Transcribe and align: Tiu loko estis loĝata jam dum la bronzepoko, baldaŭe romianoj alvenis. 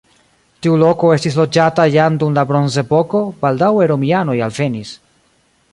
Tiu 0.65 0.77
loko 0.83 1.11
estis 1.15 1.37
loĝata 1.41 1.85
jam 1.97 2.17
dum 2.23 2.39
la 2.39 2.45
bronzepoko, 2.53 3.21
baldaŭe 3.45 3.91
romianoj 3.95 4.39
alvenis. 4.49 4.97